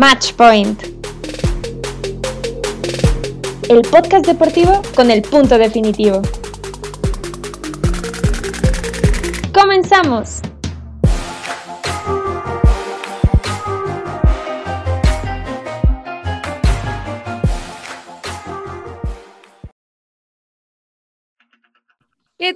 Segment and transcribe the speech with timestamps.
[0.00, 0.82] Match Point.
[3.68, 6.22] El podcast deportivo con el punto definitivo.
[9.52, 10.40] ¡Comenzamos!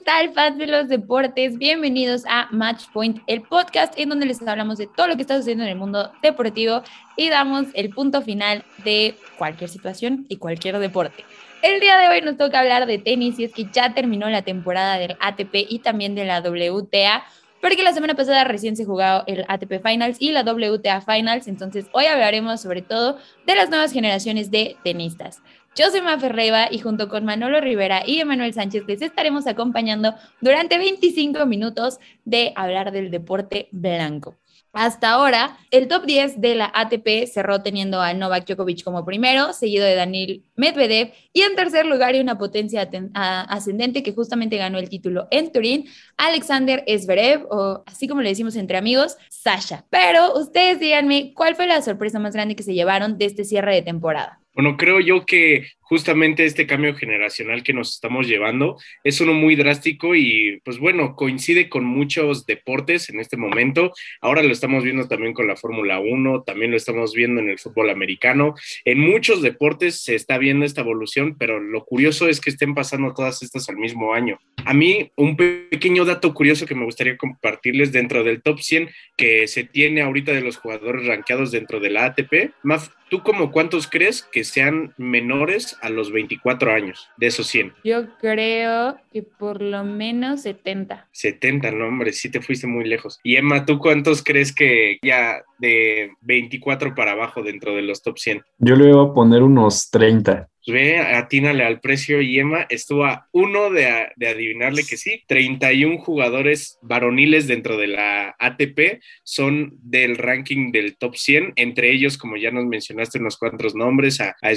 [0.05, 1.57] Tal, fans de los deportes?
[1.57, 5.37] Bienvenidos a Match Point, el podcast en donde les hablamos de todo lo que está
[5.39, 6.83] sucediendo en el mundo deportivo
[7.17, 11.25] y damos el punto final de cualquier situación y cualquier deporte.
[11.63, 14.43] El día de hoy nos toca hablar de tenis y es que ya terminó la
[14.43, 17.25] temporada del ATP y también de la WTA,
[17.63, 21.87] porque la semana pasada recién se jugó el ATP Finals y la WTA Finals, entonces
[21.93, 25.41] hoy hablaremos sobre todo de las nuevas generaciones de tenistas.
[25.77, 30.15] Yo soy Mafe Reiva y junto con Manolo Rivera y Emanuel Sánchez les estaremos acompañando
[30.41, 34.37] durante 25 minutos de hablar del deporte blanco.
[34.73, 39.53] Hasta ahora, el top 10 de la ATP cerró teniendo a Novak Djokovic como primero,
[39.53, 44.79] seguido de Daniel Medvedev, y en tercer lugar y una potencia ascendente que justamente ganó
[44.79, 49.87] el título en Turín, Alexander Zverev, o así como le decimos entre amigos, Sasha.
[49.91, 53.75] Pero ustedes díganme, ¿cuál fue la sorpresa más grande que se llevaron de este cierre
[53.75, 54.41] de temporada?
[54.55, 59.55] Bueno, creo yo que justamente este cambio generacional que nos estamos llevando es uno muy
[59.55, 63.93] drástico y pues bueno, coincide con muchos deportes en este momento.
[64.21, 67.61] Ahora lo estamos viendo también con la Fórmula 1, también lo estamos viendo en el
[67.61, 68.57] fútbol americano.
[68.85, 73.15] En muchos deportes se está viendo esta evolución, pero lo curioso es que estén pasando
[73.15, 74.41] todas estas al mismo año.
[74.65, 79.47] A mí, un pequeño dato curioso que me gustaría compartirles dentro del top 100 que
[79.47, 82.51] se tiene ahorita de los jugadores rankeados dentro de la ATP.
[82.65, 87.75] Maf, ¿tú como cuántos crees que sean menores a los 24 años, de esos 100.
[87.85, 91.09] Yo creo que por lo menos 70.
[91.13, 93.21] 70, no, hombre, sí te fuiste muy lejos.
[93.23, 98.19] Y Emma, ¿tú cuántos crees que ya de 24 para abajo dentro de los top
[98.19, 98.43] 100?
[98.59, 103.29] Yo le voy a poner unos 30 ve, atínale al precio y Emma estuvo a
[103.33, 105.23] uno de, adivinarle que sí.
[105.27, 112.17] 31 jugadores varoniles dentro de la ATP son del ranking del top 100, entre ellos,
[112.19, 114.53] como ya nos mencionaste unos cuantos nombres, a, a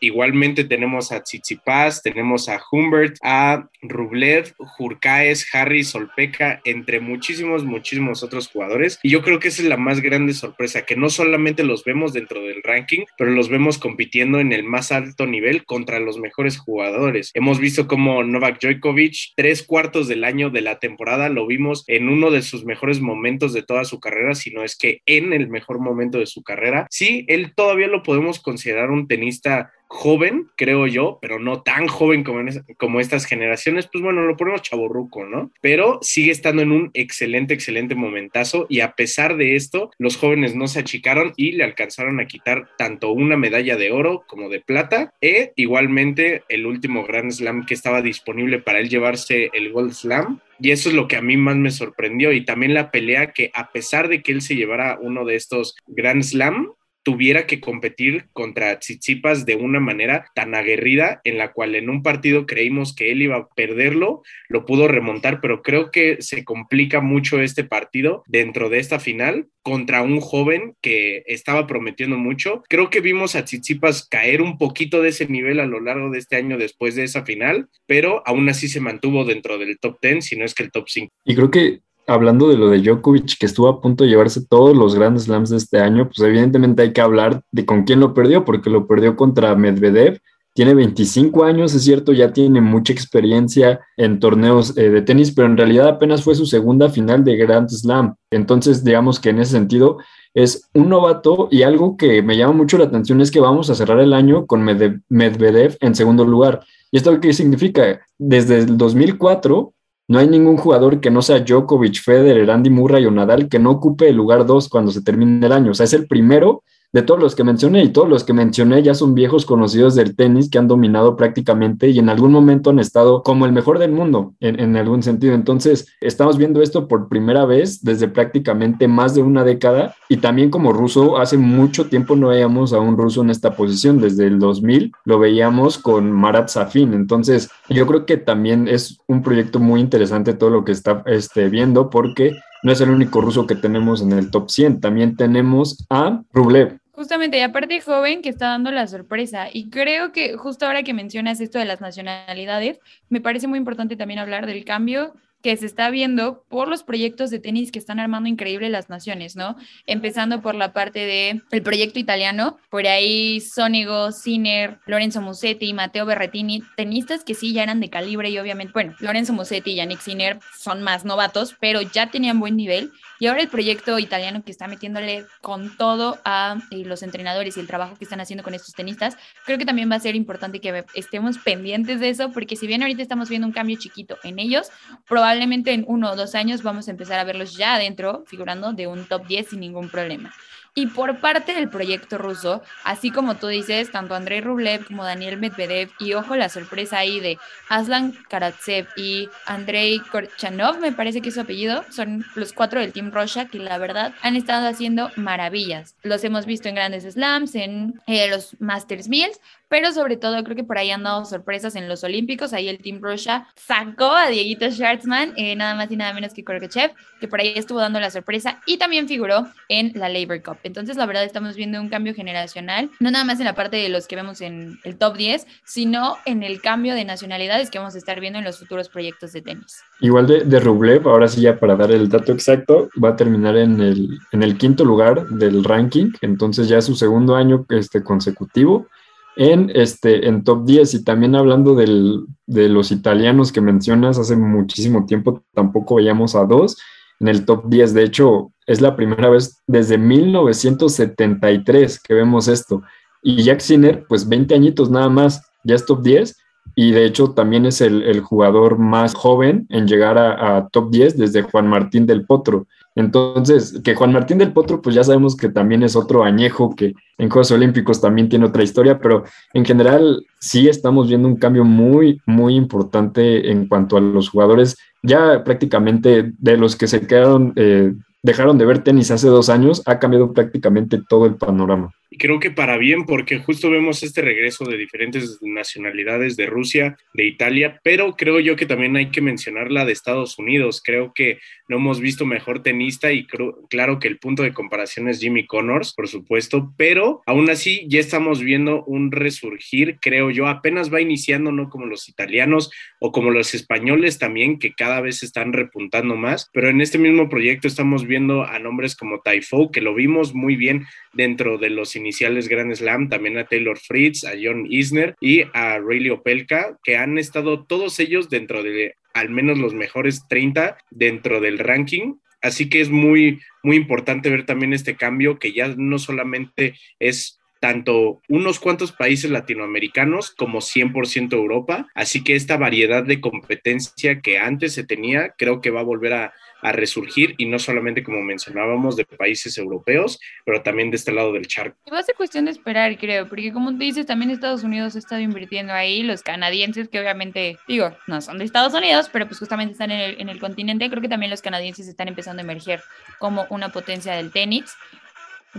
[0.00, 8.22] igualmente tenemos a Tsitsipas, tenemos a Humbert, a Rublev, Jurkaes, Harry, Solpeca, entre muchísimos, muchísimos
[8.22, 8.98] otros jugadores.
[9.02, 12.12] Y yo creo que esa es la más grande sorpresa, que no solamente los vemos
[12.12, 16.58] dentro del ranking, pero los vemos compitiendo en el más alto nivel contra los mejores
[16.58, 17.30] jugadores.
[17.34, 22.08] Hemos visto como Novak Djokovic, tres cuartos del año de la temporada, lo vimos en
[22.08, 25.48] uno de sus mejores momentos de toda su carrera, si no es que en el
[25.48, 26.86] mejor momento de su carrera.
[26.90, 32.24] Sí, él todavía lo podemos considerar un tenista joven, creo yo, pero no tan joven
[32.24, 32.40] como,
[32.78, 35.52] como estas generaciones, pues bueno, lo ponemos chaborruco, ¿no?
[35.60, 40.54] Pero sigue estando en un excelente, excelente momentazo y a pesar de esto, los jóvenes
[40.54, 44.60] no se achicaron y le alcanzaron a quitar tanto una medalla de oro como de
[44.60, 49.92] plata e igualmente el último Grand Slam que estaba disponible para él llevarse el Gold
[49.92, 53.32] Slam y eso es lo que a mí más me sorprendió y también la pelea
[53.32, 57.60] que a pesar de que él se llevara uno de estos Grand Slam, tuviera que
[57.60, 62.94] competir contra Tsitsipas de una manera tan aguerrida en la cual en un partido creímos
[62.94, 67.64] que él iba a perderlo, lo pudo remontar, pero creo que se complica mucho este
[67.64, 72.62] partido dentro de esta final contra un joven que estaba prometiendo mucho.
[72.68, 76.18] Creo que vimos a Tsitsipas caer un poquito de ese nivel a lo largo de
[76.18, 80.24] este año después de esa final, pero aún así se mantuvo dentro del top 10,
[80.24, 81.12] si no es que el top 5.
[81.24, 84.76] Y creo que hablando de lo de Djokovic, que estuvo a punto de llevarse todos
[84.76, 88.14] los grandes slams de este año, pues evidentemente hay que hablar de con quién lo
[88.14, 90.20] perdió, porque lo perdió contra Medvedev.
[90.54, 95.46] Tiene 25 años, es cierto, ya tiene mucha experiencia en torneos eh, de tenis, pero
[95.46, 98.16] en realidad apenas fue su segunda final de Grand Slam.
[98.30, 99.96] Entonces, digamos que en ese sentido
[100.34, 103.74] es un novato y algo que me llama mucho la atención es que vamos a
[103.74, 106.60] cerrar el año con Medvedev en segundo lugar.
[106.90, 108.00] ¿Y esto qué significa?
[108.18, 109.72] Desde el 2004
[110.12, 113.70] no hay ningún jugador que no sea Djokovic, Federer, Andy Murray o Nadal que no
[113.70, 115.70] ocupe el lugar 2 cuando se termine el año.
[115.70, 118.82] O sea, es el primero de todos los que mencioné y todos los que mencioné
[118.82, 122.78] ya son viejos conocidos del tenis que han dominado prácticamente y en algún momento han
[122.78, 125.34] estado como el mejor del mundo en, algún sentido.
[125.34, 130.50] Entonces, estamos viendo esto por primera vez desde prácticamente más de una década y también
[130.50, 134.00] como ruso, hace mucho tiempo no veíamos a un ruso en esta posición.
[134.00, 136.92] Desde el 2000 lo veíamos con Marat Safin.
[136.92, 141.48] Entonces, yo creo que también es un proyecto muy interesante todo lo que está este,
[141.48, 144.80] viendo porque no es el único ruso que tenemos en el top 100.
[144.80, 149.48] También tenemos a Rublev, Justamente, y aparte joven que está dando la sorpresa.
[149.52, 152.78] Y creo que justo ahora que mencionas esto de las nacionalidades,
[153.08, 155.12] me parece muy importante también hablar del cambio
[155.42, 159.36] que se está viendo por los proyectos de tenis que están armando increíble las naciones,
[159.36, 159.56] ¿no?
[159.86, 166.06] Empezando por la parte del el proyecto italiano, por ahí Sonigo, Sinner, Lorenzo Musetti, Matteo
[166.06, 170.00] Berretini, tenistas que sí ya eran de calibre y obviamente, bueno, Lorenzo Musetti y Yannick
[170.00, 172.92] Sinner son más novatos, pero ya tenían buen nivel.
[173.18, 177.66] Y ahora el proyecto italiano que está metiéndole con todo a los entrenadores y el
[177.66, 180.84] trabajo que están haciendo con estos tenistas, creo que también va a ser importante que
[180.94, 184.70] estemos pendientes de eso, porque si bien ahorita estamos viendo un cambio chiquito en ellos,
[185.06, 188.86] probablemente en uno o dos años vamos a empezar a verlos ya adentro, figurando de
[188.86, 190.32] un top 10 sin ningún problema.
[190.74, 195.36] Y por parte del proyecto ruso, así como tú dices, tanto Andrei Rublev como Daniel
[195.36, 197.36] Medvedev, y ojo la sorpresa ahí de
[197.68, 203.10] Aslan Karatsev y Andrei Korchanov, me parece que su apellido, son los cuatro del Team
[203.12, 205.94] Russia que la verdad han estado haciendo maravillas.
[206.02, 209.40] Los hemos visto en grandes slams, en eh, los Masters Mills,
[209.72, 212.52] pero sobre todo creo que por ahí han dado sorpresas en los Olímpicos.
[212.52, 216.44] Ahí el Team Russia sacó a Dieguito Schwartzman, eh, nada más y nada menos que
[216.44, 216.90] Korkachev,
[217.20, 220.58] que por ahí estuvo dando la sorpresa y también figuró en la Labor Cup.
[220.64, 223.88] Entonces, la verdad, estamos viendo un cambio generacional, no nada más en la parte de
[223.88, 227.94] los que vemos en el top 10, sino en el cambio de nacionalidades que vamos
[227.94, 229.80] a estar viendo en los futuros proyectos de tenis.
[230.00, 233.56] Igual de, de Rublev, ahora sí ya para dar el dato exacto, va a terminar
[233.56, 238.02] en el, en el quinto lugar del ranking, entonces ya es su segundo año este,
[238.04, 238.90] consecutivo
[239.36, 244.36] en, este, en top 10 y también hablando del, de los italianos que mencionas, hace
[244.36, 246.76] muchísimo tiempo tampoco veíamos a dos
[247.20, 252.82] en el top 10, de hecho es la primera vez desde 1973 que vemos esto.
[253.22, 256.36] Y Jack Sinner pues 20 añitos nada más, ya es top 10
[256.74, 261.16] y de hecho también es el, jugador más joven en llegar a, a, top 10
[261.16, 262.66] desde Juan Martín del Potro.
[262.94, 266.94] Entonces, que Juan Martín del Potro, pues ya sabemos que también es otro añejo que
[267.18, 269.24] en Juegos Olímpicos también tiene otra historia, pero
[269.54, 274.76] en general sí estamos viendo un cambio muy, muy importante en cuanto a los jugadores,
[275.02, 279.82] ya prácticamente de los que se quedaron, eh, dejaron de ver tenis hace dos años,
[279.86, 281.92] ha cambiado prácticamente todo el panorama.
[282.12, 286.98] Y creo que para bien, porque justo vemos este regreso de diferentes nacionalidades de Rusia,
[287.14, 290.82] de Italia, pero creo yo que también hay que mencionar la de Estados Unidos.
[290.84, 291.38] Creo que
[291.68, 295.46] no hemos visto mejor tenista y creo, claro que el punto de comparación es Jimmy
[295.46, 301.00] Connors, por supuesto, pero aún así ya estamos viendo un resurgir, creo yo, apenas va
[301.00, 302.70] iniciando, no como los italianos
[303.00, 307.30] o como los españoles también, que cada vez están repuntando más, pero en este mismo
[307.30, 311.96] proyecto estamos viendo a nombres como Taifou, que lo vimos muy bien dentro de los
[311.96, 316.96] iniciales Grand Slam, también a Taylor Fritz, a John Isner y a Rayleigh Opelka, que
[316.96, 322.14] han estado todos ellos dentro de al menos los mejores 30 dentro del ranking.
[322.40, 327.38] Así que es muy, muy importante ver también este cambio que ya no solamente es
[327.62, 331.86] tanto unos cuantos países latinoamericanos como 100% Europa.
[331.94, 336.12] Así que esta variedad de competencia que antes se tenía, creo que va a volver
[336.12, 336.32] a,
[336.62, 341.32] a resurgir y no solamente como mencionábamos de países europeos, pero también de este lado
[341.32, 341.76] del charco.
[341.92, 345.20] Va a ser cuestión de esperar, creo, porque como dices, también Estados Unidos ha estado
[345.20, 349.72] invirtiendo ahí, los canadienses que obviamente, digo, no son de Estados Unidos, pero pues justamente
[349.72, 352.82] están en el, en el continente, creo que también los canadienses están empezando a emerger
[353.18, 354.74] como una potencia del tenis.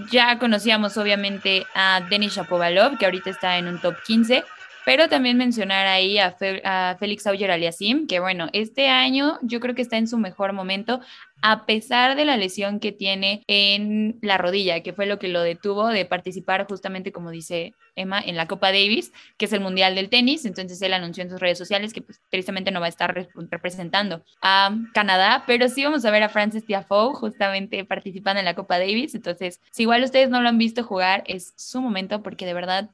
[0.10, 4.44] Ya conocíamos obviamente a Denis Shapovalov, que ahorita está en un top 15,
[4.86, 9.76] pero también mencionar ahí a, a Félix Auger Aliasim, que bueno, este año yo creo
[9.76, 11.02] que está en su mejor momento,
[11.42, 15.42] a pesar de la lesión que tiene en la rodilla, que fue lo que lo
[15.42, 19.94] detuvo de participar justamente, como dice Emma, en la Copa Davis, que es el Mundial
[19.96, 20.46] del Tenis.
[20.46, 24.24] Entonces él anunció en sus redes sociales que pues, tristemente no va a estar representando
[24.42, 28.80] a Canadá, pero sí vamos a ver a Francis Tiafoe justamente participando en la Copa
[28.80, 29.14] Davis.
[29.14, 32.90] Entonces, si igual ustedes no lo han visto jugar, es su momento porque de verdad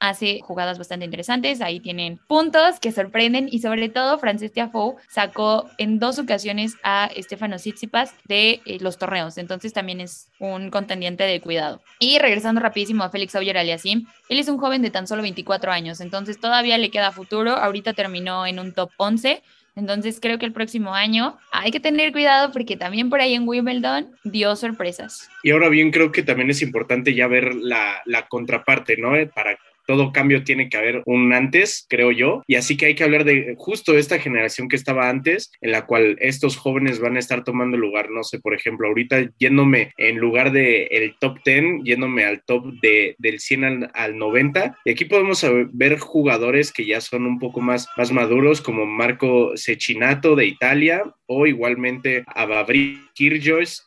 [0.00, 5.68] hace jugadas bastante interesantes, ahí tienen puntos que sorprenden y sobre todo Frances Tiafoe sacó
[5.78, 11.24] en dos ocasiones a Stefano Tsitsipas de eh, los torneos, entonces también es un contendiente
[11.24, 11.82] de cuidado.
[11.98, 15.70] Y regresando rapidísimo a Félix Auger Aliasim, él es un joven de tan solo 24
[15.70, 19.42] años, entonces todavía le queda futuro, ahorita terminó en un top 11,
[19.76, 23.46] entonces creo que el próximo año hay que tener cuidado porque también por ahí en
[23.46, 25.30] Wimbledon dio sorpresas.
[25.42, 29.12] Y ahora bien, creo que también es importante ya ver la, la contraparte, ¿no?
[29.32, 29.56] Para
[29.90, 33.24] todo cambio tiene que haber un antes, creo yo, y así que hay que hablar
[33.24, 37.42] de justo esta generación que estaba antes, en la cual estos jóvenes van a estar
[37.42, 42.24] tomando lugar, no sé, por ejemplo, ahorita yéndome en lugar del el top 10, yéndome
[42.24, 47.00] al top de, del 100 al, al, 90, y aquí podemos ver jugadores que ya
[47.00, 53.00] son un poco más, más maduros, como Marco Cecchinato de Italia, o igualmente a Babri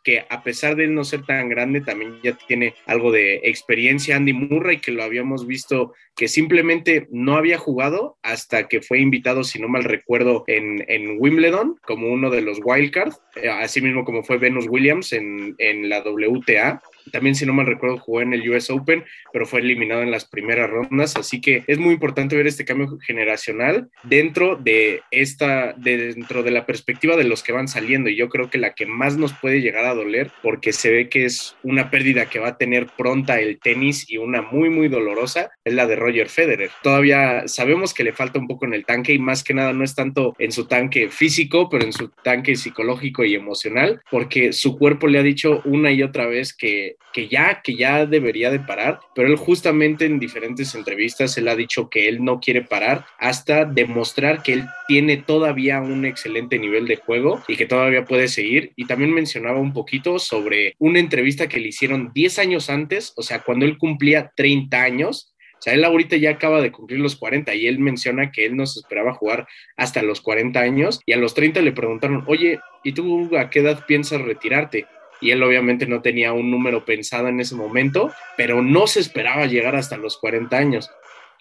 [0.03, 4.15] Que a pesar de no ser tan grande, también ya tiene algo de experiencia.
[4.15, 9.43] Andy Murray, que lo habíamos visto que simplemente no había jugado hasta que fue invitado,
[9.43, 14.05] si no mal recuerdo, en, en Wimbledon como uno de los wildcards, eh, así mismo
[14.05, 16.81] como fue Venus Williams en, en la WTA.
[17.12, 20.25] También, si no mal recuerdo, jugó en el US Open, pero fue eliminado en las
[20.25, 21.15] primeras rondas.
[21.15, 26.65] Así que es muy importante ver este cambio generacional dentro de esta, dentro de la
[26.65, 28.10] perspectiva de los que van saliendo.
[28.10, 31.10] Y yo creo que la que más nos puede llegar a doler, porque se ve
[31.10, 34.88] que es una pérdida que va a tener pronta el tenis y una muy, muy
[34.88, 36.72] dolorosa, es la de Roger Federer.
[36.81, 39.83] Todavía sabemos que le falta un poco en el tanque y más que nada no
[39.83, 44.77] es tanto en su tanque físico, pero en su tanque psicológico y emocional, porque su
[44.77, 46.53] cuerpo le ha dicho una y otra vez
[47.13, 51.55] que ya, que ya debería de parar, pero él justamente en diferentes entrevistas, él ha
[51.55, 56.88] dicho que él no quiere parar hasta demostrar que él tiene todavía un excelente nivel
[56.88, 58.73] de juego y que todavía puede seguir.
[58.75, 63.21] Y también mencionaba un poquito sobre una entrevista que le hicieron 10 años antes, o
[63.21, 67.15] sea, cuando él cumplía 30 años, o sea, él ahorita ya acaba de cumplir los
[67.15, 69.47] 40 y él menciona que él no se esperaba jugar
[69.77, 73.59] hasta los 40 años y a los 30 le preguntaron, oye, ¿y tú a qué
[73.59, 74.88] edad piensas retirarte?
[75.23, 79.45] Y él obviamente no tenía un número pensado en ese momento, pero no se esperaba
[79.45, 80.89] llegar hasta los 40 años.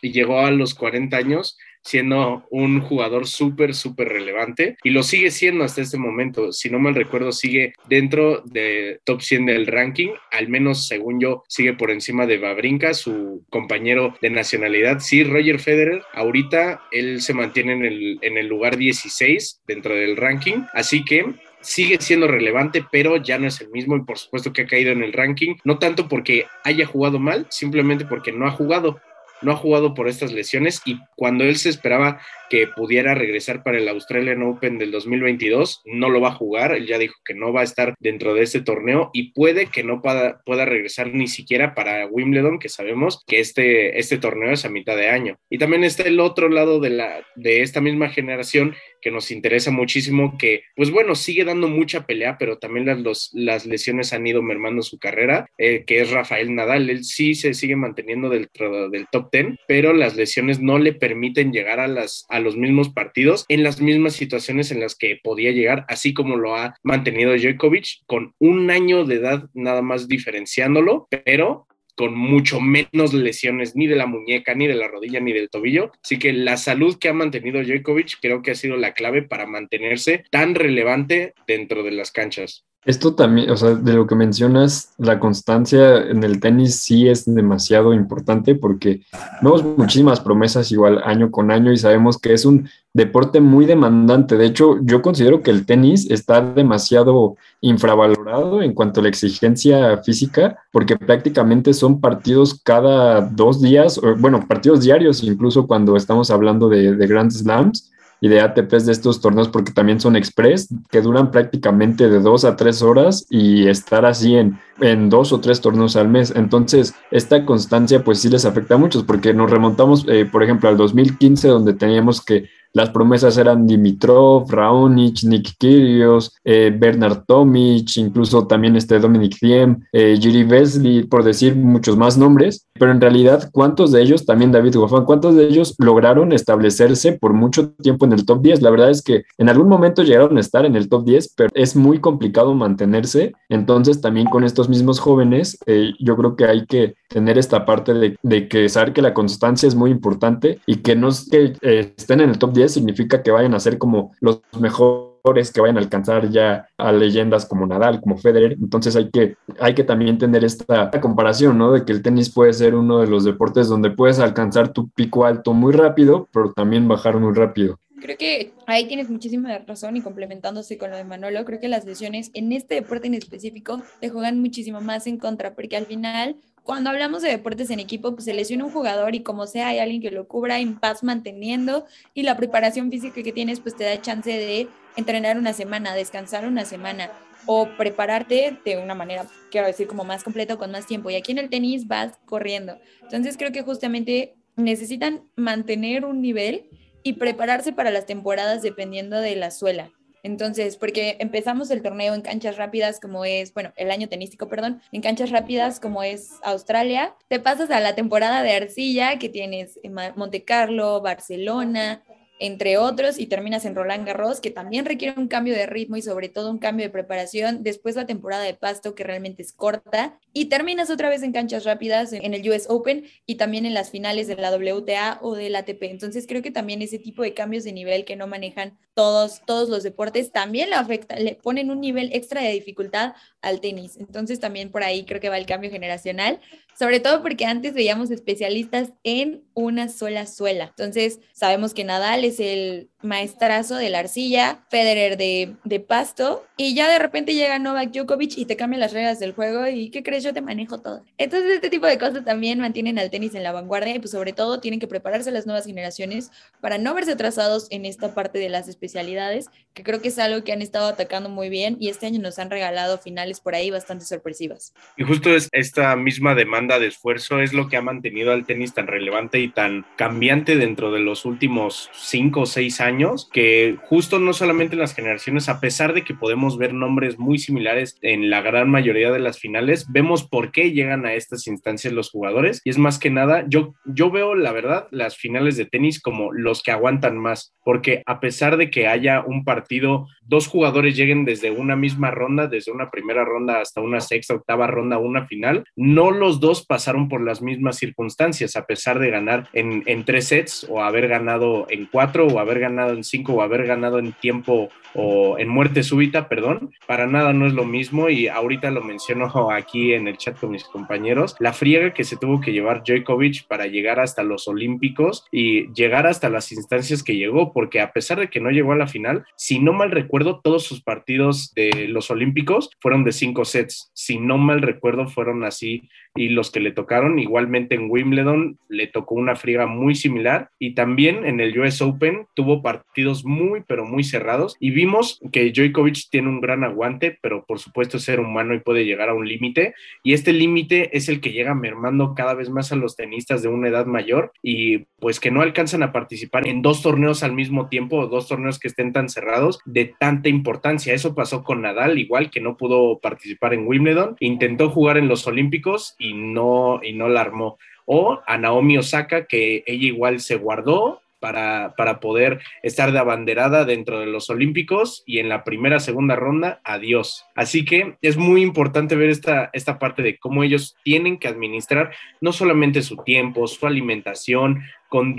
[0.01, 5.31] Y llegó a los 40 años siendo un jugador súper, súper relevante y lo sigue
[5.31, 6.53] siendo hasta este momento.
[6.53, 11.43] Si no mal recuerdo, sigue dentro de top 100 del ranking, al menos según yo,
[11.49, 15.01] sigue por encima de Babrinka, su compañero de nacionalidad.
[15.01, 20.17] Sí, Roger Federer, ahorita él se mantiene en el, en el lugar 16 dentro del
[20.17, 21.27] ranking, así que
[21.63, 24.93] sigue siendo relevante, pero ya no es el mismo y por supuesto que ha caído
[24.93, 29.01] en el ranking, no tanto porque haya jugado mal, simplemente porque no ha jugado
[29.43, 33.79] no ha jugado por estas lesiones y cuando él se esperaba que pudiera regresar para
[33.79, 37.53] el Australian Open del 2022, no lo va a jugar, él ya dijo que no
[37.53, 41.29] va a estar dentro de este torneo y puede que no pueda, pueda regresar ni
[41.29, 45.37] siquiera para Wimbledon, que sabemos que este, este torneo es a mitad de año.
[45.51, 49.71] Y también está el otro lado de, la, de esta misma generación que nos interesa
[49.71, 54.83] muchísimo, que pues bueno, sigue dando mucha pelea, pero también las, lesiones han ido mermando
[54.83, 58.49] su carrera, eh, que es Rafael Nadal, él sí se sigue manteniendo del,
[58.91, 62.89] del top 10, pero las lesiones no le permiten llegar a, las, a los mismos
[62.91, 67.37] partidos en las mismas situaciones en las que podía llegar, así como lo ha mantenido
[67.37, 73.87] Djokovic, con un año de edad nada más diferenciándolo, pero con mucho menos lesiones ni
[73.87, 75.93] de la muñeca, ni de la rodilla, ni del tobillo.
[76.03, 79.47] Así que la salud que ha mantenido Djokovic creo que ha sido la clave para
[79.47, 82.65] mantenerse tan relevante dentro de las canchas.
[82.85, 87.33] Esto también, o sea, de lo que mencionas, la constancia en el tenis sí es
[87.33, 89.03] demasiado importante porque
[89.41, 94.37] vemos muchísimas promesas igual año con año y sabemos que es un deporte muy demandante.
[94.37, 99.99] De hecho, yo considero que el tenis está demasiado infravalorado en cuanto a la exigencia
[99.99, 106.69] física porque prácticamente son partidos cada dos días, bueno, partidos diarios incluso cuando estamos hablando
[106.69, 107.93] de, de Grand Slams
[108.23, 112.45] y de ATPs de estos torneos porque también son express, que duran prácticamente de dos
[112.45, 116.33] a tres horas y estar así en, en dos o tres torneos al mes.
[116.37, 120.69] Entonces, esta constancia pues sí les afecta a muchos porque nos remontamos, eh, por ejemplo,
[120.69, 127.97] al 2015 donde teníamos que las promesas eran Dimitrov, Raonic, Nick Kyrgios, eh, Bernard Tomic,
[127.97, 132.67] incluso también este Dominic Thiem, eh, Jiri Vesely, por decir muchos más nombres.
[132.75, 137.35] Pero en realidad, ¿cuántos de ellos, también David Goffin, cuántos de ellos lograron establecerse por
[137.35, 138.63] mucho tiempo en el top 10?
[138.63, 141.51] La verdad es que en algún momento llegaron a estar en el top 10, pero
[141.55, 143.35] es muy complicado mantenerse.
[143.51, 147.93] Entonces, también con estos mismos jóvenes, eh, yo creo que hay que tener esta parte
[147.93, 151.53] de, de, que saber que la constancia es muy importante y que no es que
[151.61, 155.61] eh, estén en el top 10 significa que vayan a ser como los mejores que
[155.61, 158.53] vayan a alcanzar ya a leyendas como Nadal, como Federer.
[158.53, 161.73] Entonces hay que, hay que también tener esta comparación, ¿no?
[161.73, 165.25] De que el tenis puede ser uno de los deportes donde puedes alcanzar tu pico
[165.25, 167.79] alto muy rápido, pero también bajar muy rápido.
[168.03, 171.85] Creo que ahí tienes muchísima razón y complementándose con lo de Manolo, creo que las
[171.85, 176.37] lesiones en este deporte en específico te juegan muchísimo más en contra, porque al final
[176.65, 179.79] cuando hablamos de deportes en equipo, pues se lesiona un jugador y como sea hay
[179.79, 183.85] alguien que lo cubra en paz manteniendo y la preparación física que tienes pues te
[183.85, 187.11] da chance de entrenar una semana, descansar una semana
[187.47, 191.11] o prepararte de una manera, quiero decir, como más completo, con más tiempo.
[191.11, 192.79] Y aquí en el tenis vas corriendo.
[193.03, 196.69] Entonces creo que justamente necesitan mantener un nivel
[197.03, 199.91] y prepararse para las temporadas dependiendo de la suela.
[200.23, 204.81] Entonces, porque empezamos el torneo en canchas rápidas como es, bueno, el año tenístico, perdón,
[204.93, 209.81] en canchas rápidas como es Australia, te pasas a la temporada de arcilla que tienes
[209.83, 212.05] en Monte Carlo, Barcelona,
[212.43, 216.03] entre otros, y terminas en Roland Garros, que también requiere un cambio de ritmo y
[216.03, 217.63] sobre todo un cambio de preparación.
[217.63, 221.65] Después la temporada de pasto, que realmente es corta, y terminas otra vez en canchas
[221.65, 225.55] rápidas en el US Open y también en las finales de la WTA o del
[225.55, 225.85] ATP.
[225.85, 229.69] Entonces creo que también ese tipo de cambios de nivel que no manejan todos, todos
[229.69, 233.97] los deportes también le afecta, le ponen un nivel extra de dificultad al tenis.
[233.97, 236.41] Entonces también por ahí creo que va el cambio generacional,
[236.79, 240.65] sobre todo porque antes veíamos especialistas en una sola suela.
[240.65, 246.75] Entonces sabemos que Nadal es el maestrazo de la arcilla, Federer de, de pasto, y
[246.75, 250.03] ya de repente llega Novak Djokovic y te cambia las reglas del juego y ¿qué
[250.03, 250.23] crees?
[250.23, 251.05] Yo te manejo todo.
[251.19, 254.33] Entonces este tipo de cosas también mantienen al tenis en la vanguardia y pues sobre
[254.33, 258.49] todo tienen que prepararse las nuevas generaciones para no verse atrasados en esta parte de
[258.49, 262.07] las especialidades, que creo que es algo que han estado atacando muy bien y este
[262.07, 264.73] año nos han regalado finales por ahí bastante sorpresivas.
[264.97, 268.75] Y justo es esta misma demanda de esfuerzo es lo que ha mantenido al tenis
[268.75, 274.19] tan relevante y tan cambiante dentro de los últimos cinco o seis años, que justo
[274.19, 278.31] no solamente en las generaciones, a pesar de que podemos ver nombres muy similares en
[278.31, 282.61] la gran mayoría de las finales, vemos por qué llegan a estas instancias los jugadores.
[282.65, 286.33] Y es más que nada, yo, yo veo la verdad las finales de tenis como
[286.33, 291.25] los que aguantan más, porque a pesar de que haya un partido, dos jugadores lleguen
[291.25, 295.65] desde una misma ronda, desde una primera ronda hasta una sexta, octava ronda, una final,
[295.77, 300.29] no los dos pasaron por las mismas circunstancias, a pesar de ganar en, en tres
[300.29, 304.13] sets o haber ganado en cuatro o haber ganado en cinco o haber ganado en
[304.13, 308.83] tiempo o en muerte súbita, perdón, para nada no es lo mismo y ahorita lo
[308.83, 312.83] menciono aquí en el chat con mis compañeros, la friega que se tuvo que llevar
[312.85, 317.93] Djokovic para llegar hasta los Olímpicos y llegar hasta las instancias que llegó, porque a
[317.93, 320.12] pesar de que no llegó a la final, si no mal recuerdo,
[320.43, 325.43] todos sus partidos de los Olímpicos fueron de cinco sets, si no mal recuerdo, fueron
[325.43, 330.51] así y los que le tocaron, igualmente en Wimbledon le tocó una friega muy similar.
[330.59, 334.57] Y también en el US Open tuvo partidos muy, pero muy cerrados.
[334.61, 338.61] Y vimos que Djokovic tiene un gran aguante, pero por supuesto es ser humano y
[338.61, 339.75] puede llegar a un límite.
[340.03, 343.49] Y este límite es el que llega mermando cada vez más a los tenistas de
[343.49, 347.69] una edad mayor y pues que no alcanzan a participar en dos torneos al mismo
[347.69, 350.95] tiempo o dos torneos que estén tan cerrados de tanta importancia.
[350.95, 355.27] Eso pasó con Nadal, igual que no pudo participar en Wimbledon, intentó jugar en los
[355.27, 357.59] Olímpicos y no, y no la armó.
[357.87, 363.65] O a Naomi Osaka, que ella igual se guardó para, para, poder estar de abanderada
[363.65, 367.25] dentro de los Olímpicos y en la primera, segunda ronda, adiós.
[367.37, 371.93] Así que es muy importante ver esta, esta parte de cómo ellos tienen que administrar
[372.21, 375.15] no solamente su tiempo, su alimentación, con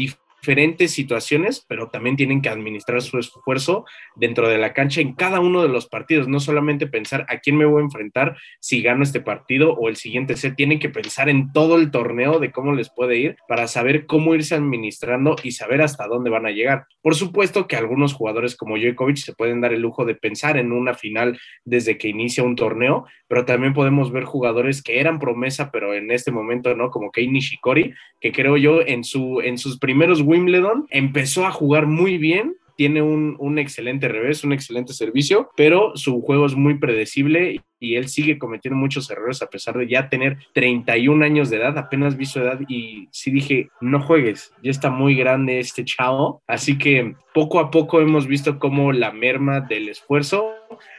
[0.87, 5.61] situaciones, pero también tienen que administrar su esfuerzo dentro de la cancha en cada uno
[5.61, 9.21] de los partidos, no solamente pensar a quién me voy a enfrentar si gano este
[9.21, 12.89] partido o el siguiente set, tienen que pensar en todo el torneo de cómo les
[12.89, 16.85] puede ir para saber cómo irse administrando y saber hasta dónde van a llegar.
[17.01, 20.71] Por supuesto que algunos jugadores como Djokovic se pueden dar el lujo de pensar en
[20.71, 25.71] una final desde que inicia un torneo, pero también podemos ver jugadores que eran promesa,
[25.71, 27.91] pero en este momento no, como Kei Nishikori,
[28.21, 33.01] que creo yo en, su, en sus primeros Wimbledon, empezó a jugar muy bien, tiene
[33.01, 38.07] un, un, excelente revés, un excelente servicio, pero su juego es muy predecible y él
[38.07, 42.25] sigue cometiendo muchos errores a pesar de ya tener 31 años de edad, apenas vi
[42.25, 47.15] su edad y sí dije, no juegues, ya está muy grande este chavo, así que
[47.33, 50.53] poco a poco hemos visto cómo la merma del esfuerzo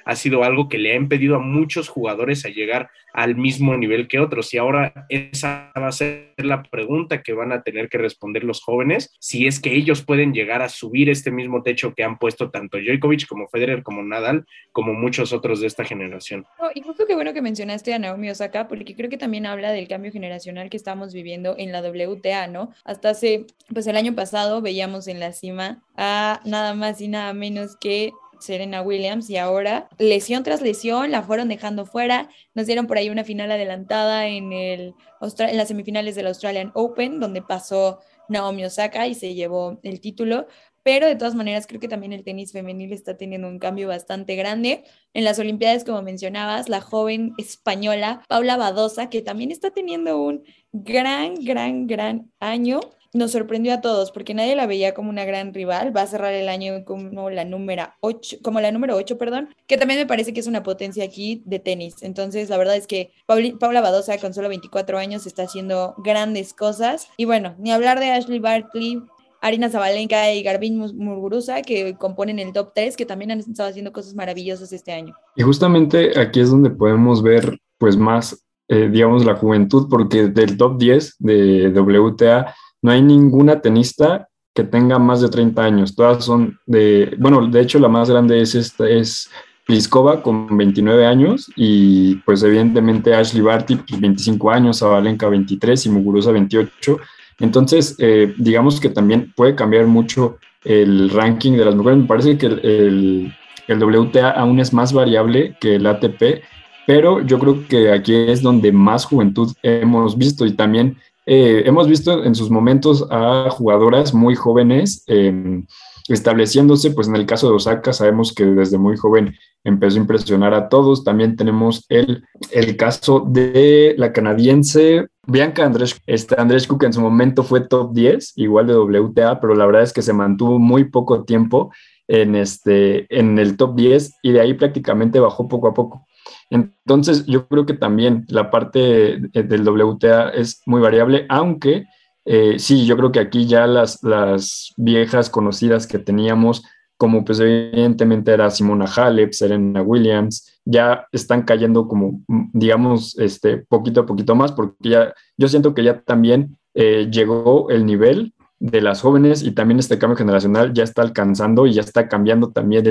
[0.05, 4.09] ha sido algo que le ha impedido a muchos jugadores a llegar al mismo nivel
[4.09, 4.53] que otros.
[4.53, 8.61] Y ahora esa va a ser la pregunta que van a tener que responder los
[8.61, 12.51] jóvenes, si es que ellos pueden llegar a subir este mismo techo que han puesto
[12.51, 16.45] tanto Djokovic como Federer como Nadal, como muchos otros de esta generación.
[16.75, 19.87] Y justo qué bueno que mencionaste a Naomi Osaka, porque creo que también habla del
[19.87, 22.73] cambio generacional que estamos viviendo en la WTA, ¿no?
[22.85, 27.33] Hasta hace, pues el año pasado veíamos en la cima a nada más y nada
[27.33, 32.29] menos que Serena Williams y ahora lesión tras lesión la fueron dejando fuera.
[32.55, 37.21] Nos dieron por ahí una final adelantada en, el, en las semifinales del Australian Open,
[37.21, 40.49] donde pasó Naomi Osaka y se llevó el título.
[40.85, 44.37] Pero de todas maneras creo que también el tenis femenil está teniendo un cambio bastante
[44.37, 44.85] grande.
[45.13, 50.45] En las Olimpiadas, como mencionabas, la joven española Paula Badosa, que también está teniendo un
[50.73, 52.81] gran, gran, gran año
[53.15, 55.97] nos sorprendió a todos porque nadie la veía como una gran rival.
[55.97, 59.79] Va a cerrar el año como la número 8, como la número 8, perdón, que
[59.79, 62.03] también me parece que es una potencia aquí de tenis.
[62.03, 67.09] Entonces, la verdad es que Paula Badosa con solo 24 años está haciendo grandes cosas.
[67.17, 69.01] Y bueno, ni hablar de Ashley Barkley,
[69.45, 73.93] Arina Zabalenka y Garbin Muguruza, que componen el top 3, que también han estado haciendo
[73.93, 75.15] cosas maravillosas este año.
[75.37, 80.57] Y justamente aquí es donde podemos ver pues más, eh, digamos, la juventud, porque del
[80.57, 85.95] top 10 de WTA no hay ninguna tenista que tenga más de 30 años.
[85.95, 89.29] Todas son de, bueno, de hecho la más grande es esta, es
[89.67, 95.91] Pliskova con 29 años y pues evidentemente Ashley Barty 25 pues, años, Zabalenka 23 y
[95.91, 96.99] Muguruza 28.
[97.41, 102.01] Entonces, eh, digamos que también puede cambiar mucho el ranking de las mujeres.
[102.01, 103.33] Me parece que el,
[103.69, 106.43] WTA aún es más variable que el ATP,
[106.87, 111.89] pero yo creo que aquí es donde más juventud hemos visto y también eh, hemos
[111.89, 115.65] visto en sus momentos a jugadoras muy jóvenes em,
[116.09, 120.53] estableciéndose, pues en el caso de Osaka sabemos que desde muy joven empezó a impresionar
[120.53, 121.05] a todos.
[121.05, 127.43] También tenemos el, el caso de la canadiense Bianca Andrescu, este que en su momento
[127.43, 131.25] fue top 10, igual de WTA, pero la verdad es que se mantuvo muy poco
[131.25, 131.73] tiempo
[132.09, 136.07] en, este, en el top 10 y de ahí prácticamente bajó poco a poco.
[136.51, 141.87] Entonces, yo creo que también la parte del WTA es muy variable, aunque
[142.25, 146.65] eh, sí, yo creo que aquí ya las, las viejas conocidas que teníamos,
[146.97, 154.03] como pues evidentemente era Simona Halep, Serena Williams, ya están cayendo como, digamos, este, poquito
[154.03, 158.81] a poquito más, porque ya, yo siento que ya también eh, llegó el nivel de
[158.81, 162.87] las jóvenes y también este cambio generacional ya está alcanzando y ya está cambiando también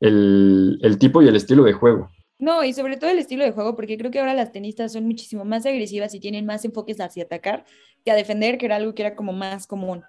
[0.00, 2.10] el tipo y el estilo de juego.
[2.38, 5.04] No, y sobre todo el estilo de juego, porque creo que ahora las tenistas son
[5.06, 7.64] muchísimo más agresivas y tienen más enfoques hacia atacar
[8.04, 10.02] que a defender, que era algo que era como más común.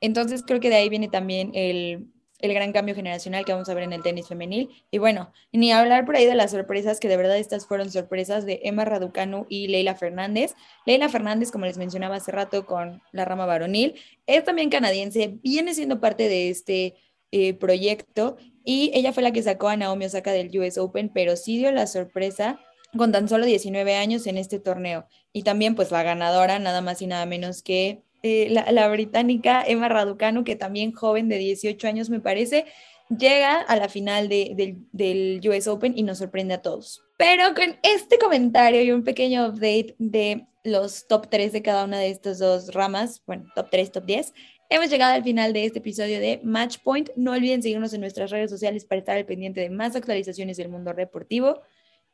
[0.00, 2.08] Entonces creo que de ahí viene también el,
[2.40, 4.70] el gran cambio generacional que vamos a ver en el tenis femenil.
[4.90, 8.46] Y bueno, ni hablar por ahí de las sorpresas, que de verdad estas fueron sorpresas
[8.46, 10.54] de Emma Raducanu y Leila Fernández.
[10.86, 13.94] Leila Fernández, como les mencionaba hace rato con la rama varonil,
[14.26, 16.94] es también canadiense, viene siendo parte de este
[17.32, 18.36] eh, proyecto
[18.70, 21.72] y ella fue la que sacó a Naomi Osaka del US Open, pero sí dio
[21.72, 22.60] la sorpresa
[22.98, 25.06] con tan solo 19 años en este torneo.
[25.32, 29.88] Y también pues la ganadora, nada más y nada menos que eh, la, británica Emma
[29.88, 32.66] Raducanu, que también joven de 18 años me parece,
[33.08, 37.02] llega a la final del, US Open y nos sorprende a todos.
[37.16, 42.00] Pero con este comentario y un pequeño update de los top 3 de cada una
[42.00, 44.34] de estas dos ramas, bueno, top 3, top 10,
[44.70, 47.08] Hemos llegado al final de este episodio de Match Point.
[47.16, 50.68] No olviden seguirnos en nuestras redes sociales para estar al pendiente de más actualizaciones del
[50.68, 51.62] mundo deportivo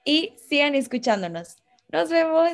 [0.05, 1.57] y sigan escuchándonos.
[1.88, 2.53] Nos vemos.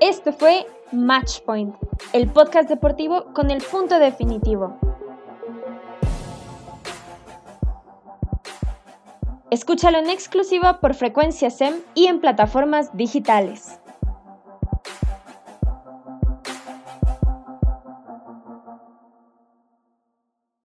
[0.00, 1.76] Esto fue Match Point,
[2.12, 4.80] el podcast deportivo con el punto definitivo.
[9.52, 13.78] Escúchalo en exclusiva por frecuencia SEM y en plataformas digitales.